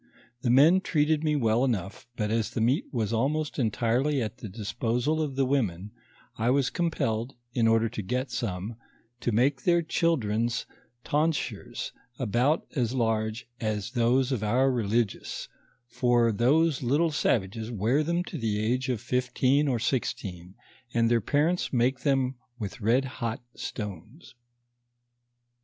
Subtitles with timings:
[0.41, 4.49] The men treated me well enough, but as the meat was almost entirely at the
[4.49, 5.91] disposal of the women,
[6.39, 8.77] I was compelled, in order to get some,
[9.19, 10.65] to make their children's
[11.03, 15.47] ton sures, about as large as those of our religious,
[15.85, 20.55] for these little savages wear them to the age of fifteen or sixteen,
[20.95, 24.33] and their parents make them with red hot stones.